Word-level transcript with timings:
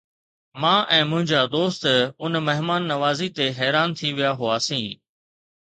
مان 0.61 0.79
۽ 0.97 0.99
منهنجا 1.09 1.41
دوست 1.55 1.83
ان 2.23 2.33
مهمان 2.47 2.81
نوازي 2.93 3.27
تي 3.37 3.45
حيران 3.61 3.89
ٿي 4.03 4.07
ويا 4.19 4.31
هئاسين. 4.43 4.91